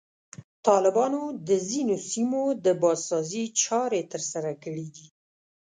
طالبانو 0.67 1.21
د 1.47 1.49
ځینو 1.69 1.95
سیمو 2.11 2.43
د 2.65 2.67
بازسازي 2.83 3.43
چارې 3.61 4.01
ترسره 4.11 4.51
کړي 4.63 4.87
دي. 4.95 5.07